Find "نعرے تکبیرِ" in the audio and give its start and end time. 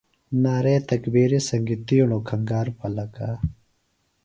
0.41-1.31